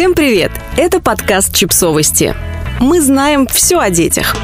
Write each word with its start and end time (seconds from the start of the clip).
Всем 0.00 0.14
привет! 0.14 0.50
Это 0.78 0.98
подкаст 0.98 1.54
«Чипсовости». 1.54 2.34
Мы 2.80 3.02
знаем 3.02 3.46
все 3.46 3.78
о 3.78 3.90
детях. 3.90 4.34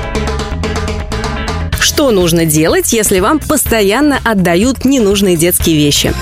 Что 1.80 2.10
нужно 2.10 2.44
делать, 2.44 2.92
если 2.92 3.20
вам 3.20 3.38
постоянно 3.38 4.20
отдают 4.22 4.84
ненужные 4.84 5.34
детские 5.34 5.76
вещи? 5.76 6.12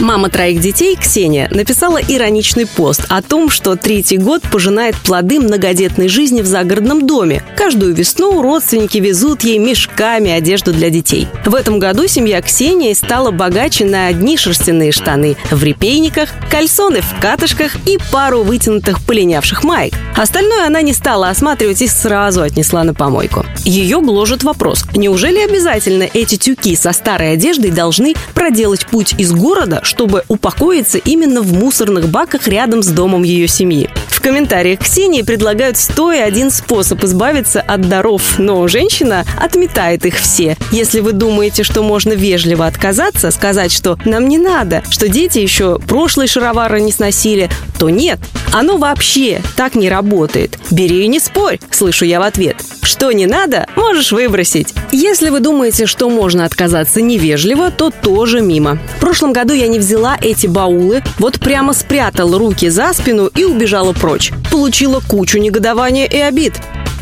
Мама 0.00 0.30
троих 0.30 0.62
детей, 0.62 0.96
Ксения, 0.96 1.50
написала 1.50 1.98
ироничный 1.98 2.66
пост 2.66 3.04
о 3.10 3.20
том, 3.20 3.50
что 3.50 3.76
третий 3.76 4.16
год 4.16 4.42
пожинает 4.50 4.96
плоды 4.96 5.38
многодетной 5.38 6.08
жизни 6.08 6.40
в 6.40 6.46
загородном 6.46 7.06
доме. 7.06 7.44
Каждую 7.54 7.94
весну 7.94 8.40
родственники 8.40 8.96
везут 8.96 9.42
ей 9.42 9.58
мешками 9.58 10.30
одежду 10.30 10.72
для 10.72 10.88
детей. 10.88 11.28
В 11.44 11.54
этом 11.54 11.78
году 11.78 12.08
семья 12.08 12.40
Ксении 12.40 12.94
стала 12.94 13.30
богаче 13.30 13.84
на 13.84 14.06
одни 14.06 14.38
шерстяные 14.38 14.90
штаны 14.90 15.36
в 15.50 15.62
репейниках, 15.62 16.30
кальсоны 16.50 17.02
в 17.02 17.20
катышках 17.20 17.76
и 17.86 17.98
пару 18.10 18.42
вытянутых 18.42 19.04
полинявших 19.04 19.64
маек. 19.64 19.92
Остальное 20.16 20.66
она 20.66 20.80
не 20.80 20.94
стала 20.94 21.28
осматривать 21.28 21.82
и 21.82 21.86
сразу 21.86 22.40
отнесла 22.40 22.84
на 22.84 22.94
помойку. 22.94 23.44
Ее 23.66 24.00
гложет 24.00 24.44
вопрос, 24.44 24.86
неужели 24.94 25.40
обязательно 25.40 26.04
эти 26.14 26.36
тюки 26.36 26.74
со 26.74 26.92
старой 26.92 27.34
одеждой 27.34 27.70
должны 27.70 28.14
проделать 28.32 28.86
путь 28.86 29.14
из 29.18 29.32
города, 29.32 29.82
чтобы 29.90 30.22
упокоиться 30.28 30.98
именно 30.98 31.42
в 31.42 31.52
мусорных 31.52 32.08
баках 32.08 32.46
рядом 32.46 32.80
с 32.80 32.86
домом 32.86 33.24
ее 33.24 33.48
семьи. 33.48 33.90
В 34.06 34.20
комментариях 34.20 34.78
Ксении 34.78 35.22
предлагают 35.22 35.76
101 35.76 36.52
способ 36.52 37.02
избавиться 37.02 37.60
от 37.60 37.88
даров, 37.88 38.38
но 38.38 38.68
женщина 38.68 39.24
отметает 39.36 40.06
их 40.06 40.14
все. 40.14 40.56
Если 40.70 41.00
вы 41.00 41.12
думаете, 41.12 41.64
что 41.64 41.82
можно 41.82 42.12
вежливо 42.12 42.66
отказаться, 42.66 43.32
сказать, 43.32 43.72
что 43.72 43.98
нам 44.04 44.28
не 44.28 44.38
надо, 44.38 44.84
что 44.90 45.08
дети 45.08 45.40
еще 45.40 45.80
прошлые 45.80 46.28
шаровары 46.28 46.80
не 46.80 46.92
сносили, 46.92 47.50
то 47.80 47.88
нет. 47.88 48.20
Оно 48.52 48.76
вообще 48.76 49.40
так 49.56 49.74
не 49.74 49.88
работает. 49.88 50.58
Бери 50.70 51.04
и 51.04 51.08
не 51.08 51.18
спорь, 51.18 51.58
слышу 51.70 52.04
я 52.04 52.20
в 52.20 52.22
ответ. 52.22 52.56
Что 52.82 53.10
не 53.10 53.24
надо, 53.24 53.66
можешь 53.74 54.12
выбросить. 54.12 54.74
Если 54.92 55.30
вы 55.30 55.40
думаете, 55.40 55.86
что 55.86 56.10
можно 56.10 56.44
отказаться 56.44 57.00
невежливо, 57.00 57.70
то 57.70 57.90
тоже 57.90 58.42
мимо. 58.42 58.78
В 58.98 59.00
прошлом 59.00 59.32
году 59.32 59.54
я 59.54 59.66
не 59.66 59.78
взяла 59.78 60.18
эти 60.20 60.46
баулы, 60.46 61.02
вот 61.18 61.40
прямо 61.40 61.72
спрятала 61.72 62.38
руки 62.38 62.68
за 62.68 62.92
спину 62.92 63.30
и 63.34 63.44
убежала 63.44 63.94
прочь. 63.94 64.30
Получила 64.50 65.00
кучу 65.00 65.38
негодования 65.38 66.04
и 66.04 66.18
обид. 66.18 66.52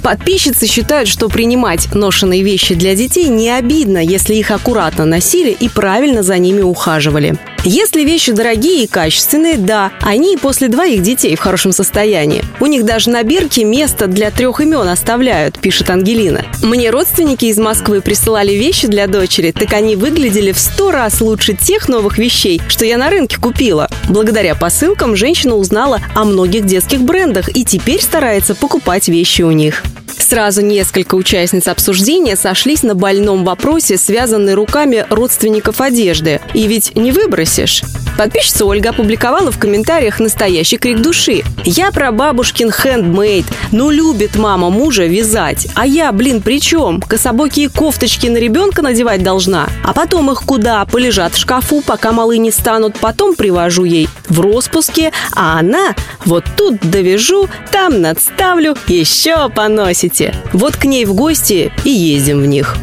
Подписчицы 0.05 0.69
считают, 0.69 1.09
что 1.09 1.29
принимать 1.29 1.93
ношенные 1.93 2.43
вещи 2.43 2.77
для 2.77 2.95
детей 2.95 3.29
не 3.29 3.51
обидно, 3.51 3.99
если 3.99 4.37
их 4.37 4.53
аккуратно 4.53 5.05
носили 5.05 5.51
и 5.51 5.69
правильно 5.69 6.23
за 6.23 6.39
ними 6.39 6.63
ухаживали. 6.63 7.37
Если 7.71 8.01
вещи 8.01 8.33
дорогие 8.33 8.85
и 8.85 8.87
качественные, 8.87 9.59
да, 9.59 9.93
они 10.01 10.33
и 10.33 10.37
после 10.39 10.69
двоих 10.69 11.03
детей 11.03 11.37
в 11.37 11.41
хорошем 11.41 11.73
состоянии. 11.73 12.43
У 12.61 12.67
них 12.67 12.87
даже 12.87 13.11
на 13.11 13.23
бирке 13.23 13.63
место 13.63 14.07
для 14.07 14.31
трех 14.31 14.63
имен 14.63 14.89
оставляют, 14.89 15.59
пишет 15.59 15.91
Ангелина. 15.91 16.47
Мне 16.63 16.89
родственники 16.89 17.45
из 17.45 17.59
Москвы 17.59 18.01
присылали 18.01 18.53
вещи 18.53 18.89
для 18.89 19.07
дочери, 19.07 19.51
так 19.53 19.75
они 19.75 19.97
выглядели 19.97 20.53
в 20.53 20.59
сто 20.59 20.91
раз 20.91 21.21
лучше 21.21 21.53
тех 21.53 21.91
новых 21.91 22.17
вещей, 22.17 22.59
что 22.69 22.87
я 22.87 22.97
на 22.97 23.11
рынке 23.11 23.37
купила. 23.37 23.91
Благодаря 24.09 24.55
посылкам 24.55 25.15
женщина 25.15 25.55
узнала 25.55 26.01
о 26.15 26.25
многих 26.25 26.65
детских 26.65 27.03
брендах 27.03 27.55
и 27.55 27.67
теперь 27.67 28.01
старается 28.01 28.55
покупать 28.55 29.09
вещи 29.09 29.43
у 29.43 29.51
них. 29.51 29.83
Сразу 30.29 30.61
несколько 30.61 31.15
участниц 31.15 31.69
обсуждения 31.69 32.37
сошлись 32.37 32.83
на 32.83 32.95
больном 32.95 33.47
вопросе, 33.47 33.97
связанной 33.97 34.53
руками 34.53 35.07
родственников 35.09 35.81
одежды. 35.81 36.43
И 36.53 36.67
ведь 36.67 36.95
не 36.95 37.13
выбросишь. 37.13 37.83
Подписчица 38.19 38.65
Ольга 38.65 38.91
опубликовала 38.91 39.53
в 39.53 39.59
комментариях 39.61 40.19
настоящий 40.19 40.77
крик 40.77 41.01
души. 41.01 41.45
«Я 41.65 41.93
про 41.93 42.11
бабушкин 42.11 42.73
хендмейд. 42.73 43.47
Ну, 43.71 43.91
любит 43.91 44.35
мама 44.35 44.71
мужа 44.71 45.07
вязать. 45.07 45.69
А 45.77 45.87
я, 45.87 46.11
блин, 46.11 46.43
при 46.43 46.61
чем? 46.61 47.01
Кособокие 47.01 47.69
кофточки 47.69 48.27
на 48.27 48.39
ребенка 48.39 48.83
надевать 48.83 49.23
должна. 49.23 49.69
А 49.85 49.93
потом 49.93 50.33
их 50.33 50.43
куда? 50.43 50.85
Полежат 50.85 51.35
в 51.35 51.39
шкафу, 51.39 51.81
пока 51.81 52.11
малы 52.11 52.39
не 52.39 52.51
станут. 52.51 52.99
Потом 52.99 53.37
привожу 53.37 53.85
ей 53.85 54.09
в 54.29 54.41
распуске. 54.41 55.13
А 55.37 55.61
она 55.61 55.95
вот 56.25 56.45
тут 56.57 56.81
довяжу, 56.81 57.49
там 57.71 58.01
надставлю, 58.01 58.77
еще 58.89 59.49
поносите. 59.49 60.35
Вот 60.53 60.77
к 60.77 60.87
ней 60.87 61.05
в 61.05 61.15
гости 61.15 61.73
и 61.85 61.91
ездим 61.91 62.41
в 62.41 62.47
них. 62.47 62.77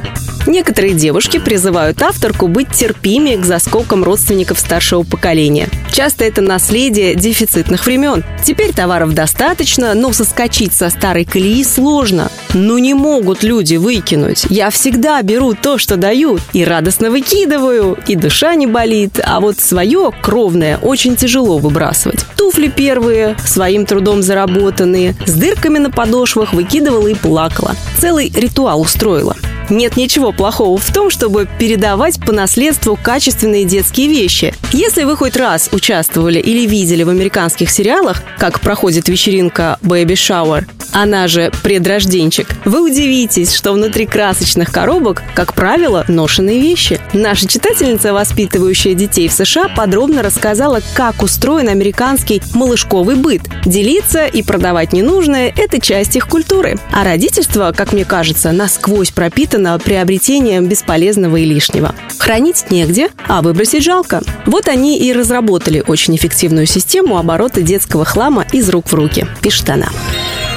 Некоторые 0.47 0.93
девушки 0.93 1.39
призывают 1.39 2.01
авторку 2.01 2.47
быть 2.47 2.69
терпимее 2.69 3.37
к 3.37 3.45
заскокам 3.45 4.03
родственников 4.03 4.59
старшего 4.59 5.03
поколения. 5.03 5.69
Часто 5.91 6.23
это 6.25 6.41
наследие 6.41 7.15
дефицитных 7.15 7.85
времен. 7.85 8.23
Теперь 8.43 8.73
товаров 8.73 9.13
достаточно, 9.13 9.93
но 9.93 10.13
соскочить 10.13 10.73
со 10.73 10.89
старой 10.89 11.25
колеи 11.25 11.63
сложно. 11.63 12.29
Ну 12.53 12.77
не 12.77 12.93
могут 12.93 13.43
люди 13.43 13.75
выкинуть. 13.75 14.45
Я 14.49 14.69
всегда 14.69 15.21
беру 15.21 15.53
то, 15.53 15.77
что 15.77 15.97
дают, 15.97 16.41
и 16.53 16.63
радостно 16.63 17.09
выкидываю, 17.09 17.97
и 18.07 18.15
душа 18.15 18.55
не 18.55 18.67
болит, 18.67 19.19
а 19.23 19.39
вот 19.39 19.59
свое, 19.59 20.11
кровное, 20.21 20.77
очень 20.77 21.15
тяжело 21.15 21.57
выбрасывать. 21.57 22.25
Туфли 22.37 22.67
первые, 22.67 23.35
своим 23.45 23.85
трудом 23.85 24.21
заработанные, 24.21 25.15
с 25.25 25.33
дырками 25.33 25.79
на 25.79 25.89
подошвах 25.89 26.53
выкидывала 26.53 27.07
и 27.07 27.15
плакала. 27.15 27.75
Целый 27.99 28.31
ритуал 28.35 28.81
устроила. 28.81 29.35
Нет 29.69 29.97
ничего 29.97 30.31
плохого 30.31 30.77
в 30.77 30.93
том, 30.93 31.09
чтобы 31.09 31.47
передавать 31.59 32.19
по 32.23 32.31
наследству 32.31 32.97
качественные 33.01 33.65
детские 33.65 34.07
вещи. 34.07 34.53
Если 34.71 35.03
вы 35.03 35.15
хоть 35.15 35.35
раз 35.35 35.69
участвовали 35.71 36.39
или 36.39 36.67
видели 36.67 37.03
в 37.03 37.09
американских 37.09 37.69
сериалах, 37.69 38.23
как 38.37 38.59
проходит 38.59 39.09
вечеринка 39.09 39.79
Baby 39.81 40.13
Shower, 40.13 40.65
она 40.95 41.27
же 41.27 41.51
предрожденчик, 41.61 42.47
вы 42.63 42.81
удивитесь, 42.81 43.53
что 43.53 43.73
внутри 43.73 44.05
красочных 44.05 44.71
коробок, 44.71 45.21
как 45.33 45.53
правило, 45.53 46.05
ношенные 46.07 46.61
вещи. 46.61 47.01
Наша 47.11 47.47
читательница, 47.47 48.13
воспитывающая 48.13 48.93
детей 48.93 49.27
в 49.27 49.33
США, 49.33 49.67
подробно 49.75 50.23
рассказала, 50.23 50.79
как 50.93 51.21
устроен 51.21 51.67
американский 51.67 52.41
малышковый 52.53 53.17
быт. 53.17 53.41
Делиться 53.65 54.25
и 54.25 54.41
продавать 54.41 54.93
ненужное– 54.93 55.53
это 55.57 55.81
часть 55.81 56.15
их 56.15 56.29
культуры. 56.29 56.77
А 56.93 57.03
родительство, 57.03 57.73
как 57.75 57.91
мне 57.91 58.05
кажется, 58.05 58.53
насквозь 58.53 59.11
пропитано 59.11 59.77
приобретением 59.77 60.67
бесполезного 60.67 61.35
и 61.35 61.45
лишнего. 61.45 61.93
Хранить 62.19 62.71
негде, 62.71 63.09
а 63.27 63.41
выбросить 63.41 63.83
жалко. 63.83 64.21
Вот 64.45 64.69
они 64.69 64.97
и 64.97 65.11
разработали 65.11 65.83
очень 65.85 66.15
эффективную 66.15 66.67
систему 66.67 67.17
оборота 67.17 67.61
детского 67.61 68.05
хлама 68.05 68.45
из 68.53 68.69
рук 68.69 68.89
в 68.89 68.93
руки, 68.93 69.27
пишет 69.41 69.69
она. 69.69 69.89